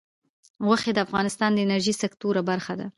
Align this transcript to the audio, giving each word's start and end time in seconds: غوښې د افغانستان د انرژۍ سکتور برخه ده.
غوښې 0.65 0.91
د 0.93 0.99
افغانستان 1.05 1.49
د 1.53 1.57
انرژۍ 1.65 1.93
سکتور 2.03 2.35
برخه 2.49 2.73
ده. 2.79 2.87